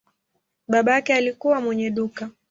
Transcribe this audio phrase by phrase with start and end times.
[0.67, 2.29] Babake alikuwa mwenye duka.